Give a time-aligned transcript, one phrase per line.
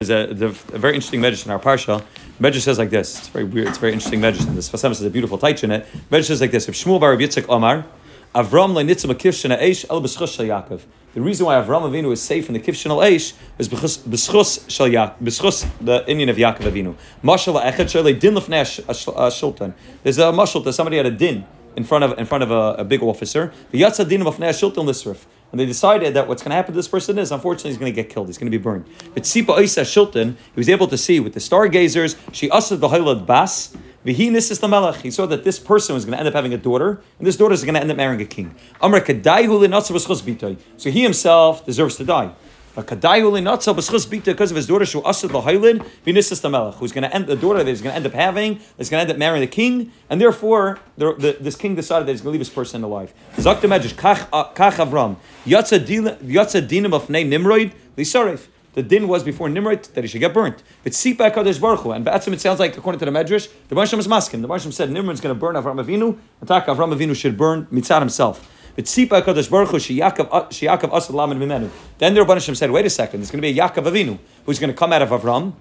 [0.00, 2.04] There's a, the, a very interesting medrash in our parsha.
[2.38, 3.18] Medrash says like this.
[3.18, 3.68] It's very weird.
[3.68, 4.44] It's very interesting medrash.
[4.54, 5.86] This Fasem says a beautiful taich in it.
[6.10, 6.68] Medrash says like this.
[6.68, 7.86] If Shmuel bar Yitzchak Omar,
[8.34, 10.82] Avram le'nitzim akivshin eish el b'schus shel Yaakov.
[11.14, 14.86] The reason why Avram Avinu is safe in the kivshin al eish is b'schus shel
[14.86, 16.94] Yaakov, b'schus the Indian of Yaakov Avinu.
[17.24, 18.66] Mashal echad shel din lefnei
[19.30, 19.72] shultan.
[20.02, 22.74] There's a mashal that somebody had a din in front of in front of a,
[22.80, 23.50] a big officer.
[23.70, 25.24] The yatsa din lefnei shultan lisrif.
[25.52, 27.92] And they decided that what's going to happen to this person is, unfortunately, he's going
[27.92, 28.26] to get killed.
[28.26, 28.84] He's going to be burned.
[29.14, 32.88] But Sipa Isa Shilton, he was able to see with the stargazers, she ushered the
[32.88, 34.96] Hailad Bas, the Melech.
[34.96, 37.36] He saw that this person was going to end up having a daughter, and this
[37.36, 38.54] daughter is going to end up marrying a king.
[40.76, 42.32] So he himself deserves to die.
[42.76, 47.64] But because of his daughter, Shu Asad the Melech, who's going to end the daughter
[47.64, 49.92] that he's going to end up having, is going to end up marrying the king,
[50.10, 53.14] and therefore the, the, this king decided that he's going to leave this person alive.
[53.36, 54.52] Zakta Medrash, Kach uh,
[54.84, 55.16] Avram,
[55.46, 58.48] Yatza Dinim of Nimroid, Lisarif.
[58.74, 60.62] The din was before Nimrod that he should get burnt.
[60.84, 64.06] But Sipa Kadosh and Ba'atzim it sounds like according to the Medrash, the Baruch is
[64.06, 64.42] masking.
[64.42, 68.00] The Baruch said Nimrod's going to burn Avram Avinu, and Avram Avinu should burn Mitzad
[68.00, 68.46] himself.
[68.76, 71.70] But Tzipa Kadosh Baruch Hu Sheyakov uh, Asad Lamed.
[71.98, 74.58] Then the Rabbanishim said, wait a second, there's going to be a Yaakov Avinu who's
[74.58, 75.54] going to come out of Avram.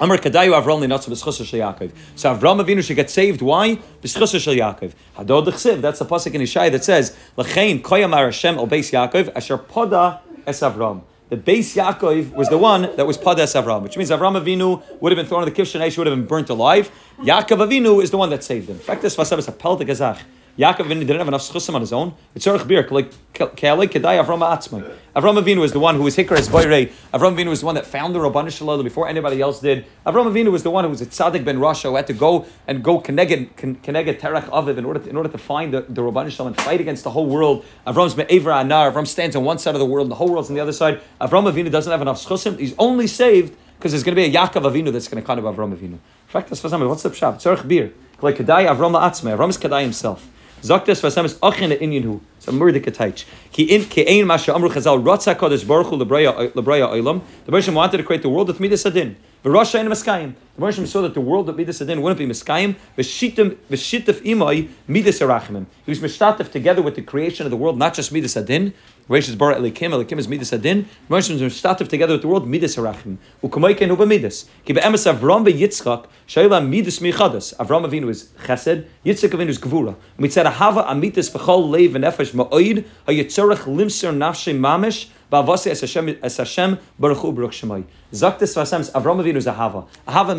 [0.00, 1.92] Amar Kadayu Avram Linatzu B'Schusa Shel Yaakov.
[2.14, 3.42] So Avram Avinu should get saved.
[3.42, 3.76] Why?
[4.02, 4.92] B'Schusa Shel Yaakov.
[5.16, 5.80] Hadod.
[5.80, 10.60] That's the pasuk in Ishai that says, L'chein Koyamar Hashem El Yaakov Asher Poda Es
[10.60, 11.02] Avram.
[11.30, 15.10] The base Yaakov was the one that was Padas Avram, which means Avram Avinu would
[15.10, 16.90] have been thrown in the Kivshan Eish, would have been burnt alive.
[17.18, 18.76] Yaakov Avinu is the one that saved him.
[18.76, 20.20] In fact, this was a Pelta Gazach.
[20.58, 22.14] Yaakov didn't have enough schusim on his own.
[22.32, 24.88] It's Tzorich Bir, like Kelei Kedai Avram Atzmai.
[25.16, 26.92] Avram Avinu was the one who was Hikaras Boirei.
[27.12, 29.84] Avram Avinu was the one that found the Rabban Shalom before anybody else did.
[30.06, 32.46] Avram Avinu was the one who was a tzaddik ben Rasha who had to go
[32.68, 36.02] and go connected connected Terach Aviv in order to, in order to find the, the
[36.02, 37.64] Rabban Shalom and fight against the whole world.
[37.84, 38.92] Avram's Me'evra Anar.
[38.92, 40.72] Avram stands on one side of the world, and the whole world's on the other
[40.72, 41.00] side.
[41.20, 42.60] Avram Avinu doesn't have enough schusim.
[42.60, 45.36] He's only saved because there's going to be a Yaakov Avinu that's going to come
[45.36, 45.94] to Avram Avinu.
[45.94, 47.42] In fact, that's what's the pshat.
[47.42, 47.92] Tzorich Bir.
[48.22, 49.36] Like Kedai Avram Atzmai.
[49.36, 50.30] Avram is Kedai himself.
[50.64, 52.20] Zaktes vasemes achin inyan hu.
[52.38, 53.26] So murdik atach.
[53.52, 57.20] Ki in ki ein masha amru chazal ratza kodesh baruch lebraya lebraya olam.
[57.44, 59.16] The Bershom wanted to create the world with midas adin.
[59.44, 60.34] V'rasha in Meskayim.
[60.56, 62.76] The Bershom saw that the world of midas adin wouldn't be Meskayim.
[62.96, 65.66] V'shitim v'shitef imai midas arachimim.
[65.84, 68.72] He was mishtatif together with the creation of the world, not just midas adin.
[69.08, 70.88] Rishis bara elikim elikim is midas adin.
[71.10, 73.16] Bershom is mishtatif together with the world midas arachimim.
[73.42, 74.48] U'kamayken uba midas.
[74.64, 77.52] Ki be'emes Avram ve'Yitzchak shayla midas michadas.
[77.56, 78.86] Avram Avinu is chesed.
[79.04, 79.96] Yitzchak Avinu is gevura.
[80.20, 85.08] Mitzad hava amitas v'chol leiv v'nefesh ma'oid hayitzorach limser nafshe mamish.
[85.32, 87.82] Ba'avasi es Hashem es Hashem baruch hu baruch shemai.
[88.12, 89.86] Zaktis vasems Avram Avinu is a hava.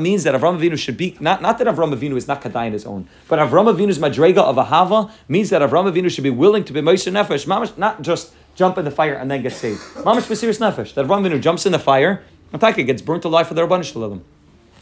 [0.06, 2.74] Means that Avram Avinu should be not, not that Avram Avinu is not kadai in
[2.74, 6.30] his own, but Avram Avinu's madrega of a hava means that Avram Avinu should be
[6.30, 9.54] willing to be moiser nefesh, mamish, not just jump in the fire and then get
[9.54, 9.82] saved.
[10.08, 10.94] Mamish b'siris nefesh.
[10.94, 14.24] That Avram Avinu jumps in the fire, and Taka gets burnt alive for their Shalom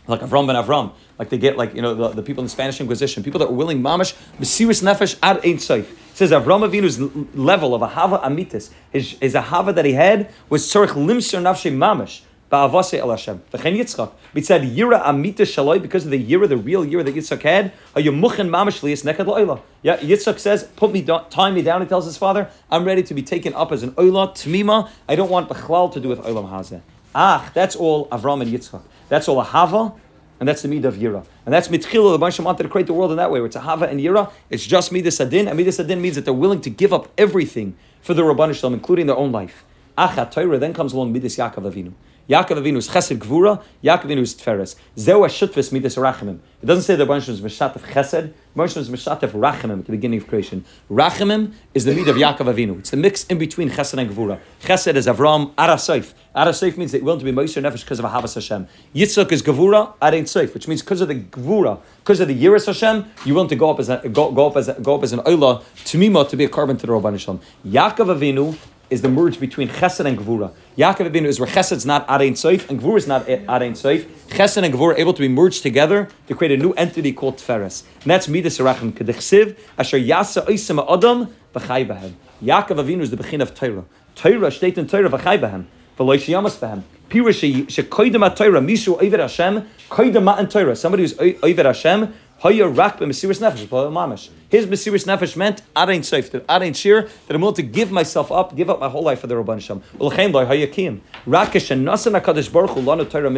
[0.07, 2.50] like Avram ben Avram, like they get like you know the, the people in the
[2.50, 5.88] Spanish Inquisition, people that were willing mamish mesiris nefesh ad ein seif.
[6.13, 7.00] Says Avram Avinu's
[7.35, 11.73] level of a hava amitis, his, his hava that he had was tzorich limser nafshe
[11.73, 12.22] mamish.
[12.53, 13.41] Ba'avase el Hashem.
[13.52, 14.12] V'chen Yitzchak.
[14.36, 17.72] It said yira amitis shaloi because of the yira, the real yira that Yitzchak had.
[17.96, 19.59] Hayamuchen mamish liyas nekad lo'ila.
[19.81, 21.81] Yeah, Yitzchak says, put me down, tie me down.
[21.81, 24.88] He tells his father, I'm ready to be taken up as an oila tmima.
[25.09, 26.81] I don't want b'chlal to do with oilam hazeh.
[27.16, 28.84] Ach, that's all Avram and Yitzchak.
[29.09, 29.91] That's all a hava,
[30.40, 31.25] and that's the midah of yira.
[31.47, 32.12] And that's mitchila.
[32.12, 34.00] The Baruch wanted to create the world in that way, where it's a hava and
[34.00, 34.31] yira.
[34.52, 37.75] It's just midas adin, and midas adin means that they're willing to give up everything
[38.03, 39.66] for the Rabban Shalom, including their own life.
[39.97, 41.94] Achat Torah then comes along midas Yaakov Avinu.
[42.29, 44.75] Yaakov Avinu is Chesed Gvura, Yaakov Avinu is Tferes.
[44.97, 46.39] Zeu Ashutvis Midas Rachamim.
[46.61, 50.22] It doesn't say the Baruch is Meshatef Chesed, Baruch is Meshatef Rachamim at the beginning
[50.22, 50.63] of creation.
[50.89, 52.79] Rachamim is the meat of Yaakov Avinu.
[52.79, 54.39] It's the mix in between Chesed and Gvura.
[54.61, 56.13] Chesed is Avram Arasaif.
[56.34, 58.67] Arasaif means that willing to be Moshe Nefesh because of Ahavas Hashem.
[58.95, 62.66] Yitzchak is Gvura Arein Saif, which means because of the Gvura, because of the Yiras
[62.66, 65.03] Hashem, you're willing to go up as a, go, go up as a, go up
[65.03, 67.41] as an Oila, Tumima, to be a carbon to the Rabban Shalom.
[67.67, 68.57] Yaakov Avinu
[68.94, 70.54] is the merge between Chesed and Gvura.
[70.78, 74.06] Yaakov Avinu is where not Arein Soif and Gvura is not Arein Soif.
[74.30, 77.38] Chesed and Gvura are able to be merged together to create a new entity called
[77.38, 77.84] Tferes.
[78.02, 82.14] And that's Midas Arachim Kedechsiv Asher Yasa Oisem Adam B'chai Bahem.
[82.41, 83.84] Yaakov Avinu is the Bechin of Torah.
[84.16, 85.66] Torah steht in Torah B'chai Bahem.
[85.97, 86.84] V'loy Shiyamas Bahem.
[87.09, 90.76] Pirish Shekoidem Torah Mishu Oiver Hashem Koidem Matan Torah.
[90.76, 94.29] Somebody who's Oiver Hashem Hoya rak b'mesiris nefesh, mamish.
[94.49, 98.53] His mesiris nefesh meant arein seif, arein shir, that I'm willing to give myself up,
[98.53, 99.81] give up my whole life for the Rabban Shem.
[99.97, 100.99] Ulchem loy hoya kiyim.
[101.25, 103.31] Rakesh and nasan hakadosh baruch hu Torah.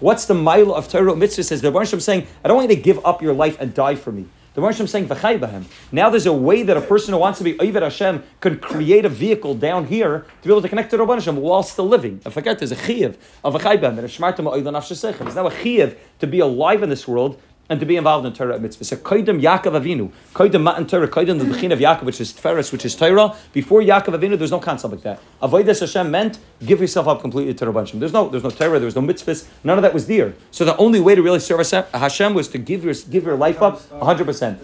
[0.00, 1.44] What's the mile of Torah mitzvahs?
[1.46, 3.72] Says the Rabban Shem saying, I don't want you to give up your life and
[3.72, 4.26] die for me.
[4.54, 5.64] The Marsham saying v'chai b'hem.
[5.92, 9.06] Now there's a way that a person who wants to be Oived Hashem can create
[9.06, 12.20] a vehicle down here to be able to connect to Rabban Hashem while still living.
[12.26, 15.26] I forget there's a chiyuv of a chai b'hem that a shmartam oilan.
[15.26, 18.32] It's now a chiyuv to be alive in this world and to be involved in
[18.32, 18.84] Torah mitzvah.
[18.84, 22.72] So Koidim Yaakov Avinu, Koidim Matan Torah, Koidim the Bechin of Yaakov, which is Tferes,
[22.72, 23.34] which is Torah.
[23.52, 25.20] Before Yaakov Avinu, there's no concept like that.
[25.40, 28.00] Avodas Hashem meant give yourself up completely to Rabban Hashem.
[28.00, 30.34] There's no, there's no Torah, there was no mitzvahs, none of that was there.
[30.50, 33.62] So the only way to really serve Hashem was to give your give your life
[33.62, 34.60] up 100 percent.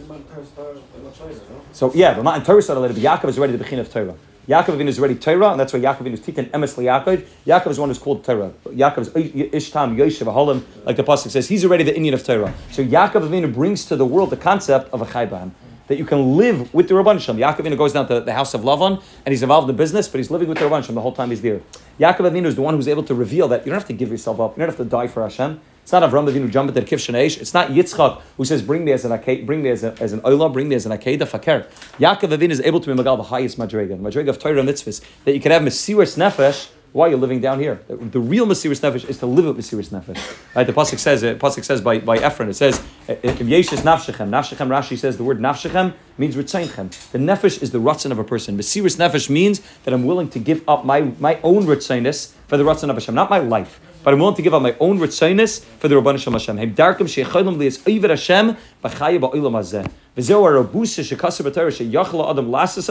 [1.72, 4.14] So yeah, but Matan Torah started later, but Yaakov is already the Bechin of Torah.
[4.48, 7.22] Yaakov Avinu is already Torah, and that's why Yaakov Avinu is Titan Emes Yaakov.
[7.46, 8.50] Yaakov is one who's called Torah.
[8.64, 11.46] Yaakov is Ishtam Yoshev Aholim, like the pasuk says.
[11.46, 12.54] He's already the Indian of Torah.
[12.70, 15.50] So Yaakov Avinu brings to the world the concept of a Chayban.
[15.88, 17.36] That you can live with the Rabban Shem.
[17.36, 20.18] Yaakov Avinu goes down to the house of Lavan and he's involved in business, but
[20.18, 21.60] he's living with the Rabban Shem the whole time he's there.
[21.98, 24.10] Yaakov Avinu is the one who's able to reveal that you don't have to give
[24.10, 25.60] yourself up, you don't have to die for Hashem.
[25.88, 27.40] It's not Avram Avinu to the Kif Shanayish.
[27.40, 30.12] It's not Yitzchak who says, bring me as an akeda, bring me as, a, as
[30.12, 31.66] an oila, bring me as an akeda fakir.
[31.98, 35.00] Yaakov Avinu is able to be Magal the highest Madrega, the Madrega of Torah mitzvahs,
[35.24, 37.80] that you can have Mesiris Nefesh while you're living down here.
[37.88, 40.54] The, the real Mesiris Nefesh is to live with Mesiris Nefesh.
[40.54, 40.66] Right?
[40.66, 44.68] The Pasuk says, uh, Pasuk says by, by Ephron, it says, if Yeshis Nafshechem, Nafshechem
[44.68, 47.10] Rashi says the word Nafshechem means Ritzayinchem.
[47.10, 48.58] The Nefesh is the Ratzon of a person.
[48.58, 52.64] Mesiris Nefesh means that I'm willing to give up my, my own Ritzayinus for the
[52.64, 55.62] Ratzon of Hashem, not my life but I'm willing to give up my own ritzinus
[55.64, 56.56] for the Rabban Shem Hashem.
[56.56, 59.90] Hem darkem shechalim liyas oiver Hashem b'chaya ba'olam hazeh.
[60.16, 62.88] V'zeu arabusa shekasa b'torah sheyachla adam lasas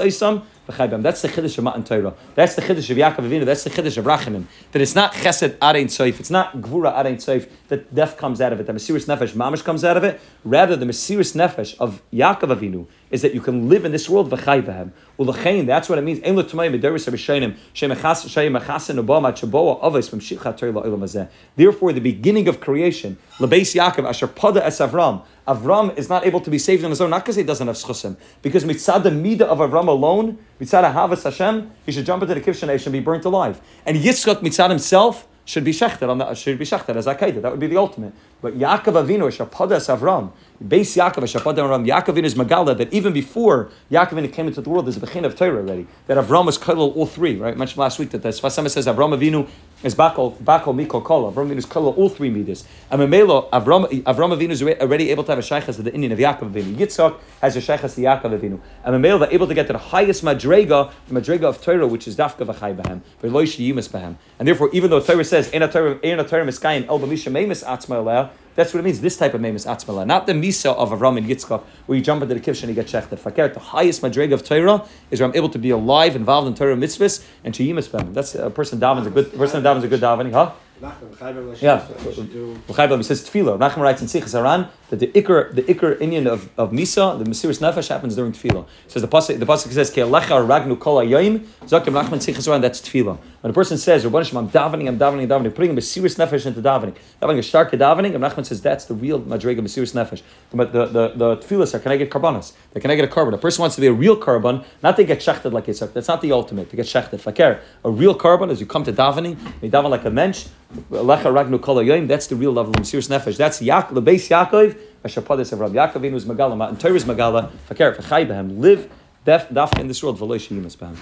[0.67, 2.13] That's the chiddush of Matan Torah.
[2.35, 3.45] That's the chiddush of Yaakov Avinu.
[3.45, 4.45] That's the chiddush of Rachamim.
[4.71, 6.19] That it's not chesed arein soif.
[6.19, 7.49] It's not gvura arein soif.
[7.69, 8.65] That death comes out of it.
[8.65, 10.19] The Mesiris nefesh mamish comes out of it.
[10.43, 14.29] Rather, the Mesiris nefesh of Yaakov Avinu is that you can live in this world
[14.29, 14.91] v'chay b'hem.
[15.17, 16.19] U'lechein, that's what it means.
[16.23, 21.29] Ein l'tumayim b'deris ha'rishonim shemechas shayim mechasen obama chaboa avos from shichat Torah la'olam hazeh.
[21.55, 25.23] Therefore, the beginning of creation, lebeis Yaakov asher pada es Avram.
[25.47, 27.77] Avram is not able to be saved on his own, not because he doesn't have
[27.77, 32.33] schusim, because mitzad the midah of Avram alone, mitzad havas Hashem, he should jump into
[32.33, 33.61] the kivshan and be burnt alive.
[33.85, 36.37] And Yitzchak mitzad himself should be shechted on that.
[36.37, 37.41] Should be shechted as akeda.
[37.41, 38.13] That would be the ultimate.
[38.41, 40.31] But Yaakov Avinu shapadas Avram,
[40.65, 41.87] base Yaakov shapadas Avram.
[41.87, 44.99] Yaakov Avinu is magala that even before Yaakov Avinu came into the world, there's a
[44.99, 45.87] bechin of Torah already.
[46.07, 47.35] That Avram was kallal all three.
[47.35, 47.57] Right?
[47.57, 49.47] Mentioned last week that the Sfas Emes says Avram Avinu
[49.83, 51.31] is bakol bakol mikol kol.
[51.31, 52.65] Avram Avinu is kallal all three midas.
[52.89, 56.11] And Memelo Avram Avram Avinu is already able to have a shaychas of the Indian
[56.11, 56.75] of Yaakov Avinu.
[56.75, 58.59] Yitzchak has a shaychas to Yaakov Avinu.
[58.83, 62.07] And Memelo they're able to get to the highest madrega, the madrega of Torah, which
[62.07, 64.15] is dafka v'chay b'hem, v'loish yimas b'hem.
[64.39, 68.73] And therefore, even though Torah says "Ein Ein Torah miskayin el b'misha meimis atzma that's
[68.73, 69.01] what it means.
[69.01, 72.03] This type of name is atzmala, not the misa of Avram and Yitzchak, where you
[72.03, 73.19] jump into the kivsh and you get shechted.
[73.19, 76.55] Fakir, the highest madrega of Torah is where I'm able to be alive, involved in
[76.55, 80.01] Torah mitzvahs, and to yimas That's a person davens a good person davens a good
[80.01, 80.53] davening, huh?
[80.79, 83.57] Yeah, he says tefillah.
[83.57, 87.25] Nachman writes in Sichas Haran that the ikr, the ikr Indian of, of Misa, the
[87.25, 88.67] Mesiris Nefesh happens during tefillah.
[88.87, 92.61] Says the pasuk, the pasuk says Ke'alecha ragnu kol hayoyim zakim Nachman Sichas Haran.
[92.61, 93.17] That's tefillah.
[93.47, 96.15] When a person says, "Rabban Shem, I'm davening, I'm davening, I'm davening," putting a serious
[96.15, 99.93] Nefesh into davening, davening a stark davening, and Nachman says that's the real madrega serious
[99.93, 100.21] Nefesh.
[100.51, 102.51] The the the tefillahs are can I get karbanas?
[102.77, 103.33] Can I get a carbon?
[103.33, 105.93] A person wants to be a real carbon, not to get shechted like Yitzchak.
[105.93, 106.69] That's not the ultimate.
[106.71, 107.61] To get shechted, fakir.
[107.85, 110.47] A real carbon is you come to davening, you daven like a mensch.
[110.91, 111.81] Lecha ragnu kol.
[112.05, 113.37] That's the real level of serious Nefesh.
[113.37, 114.77] That's Yak, the base Yaakov.
[115.05, 117.49] Ashapadas of Rabbi Yaakov is Magala, and Torah is Magala.
[117.67, 118.59] Fakir, Fachai Behem.
[118.59, 118.89] Live
[119.25, 120.19] daf in this world.
[120.19, 120.97] V'loy sheyimas Behem.